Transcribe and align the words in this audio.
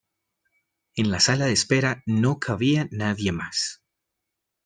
En 0.95 1.11
la 1.11 1.19
sala 1.19 1.45
de 1.45 1.51
espera 1.53 2.01
no 2.07 2.39
cabía 2.39 2.87
nadie 2.89 3.31
más. 3.31 3.83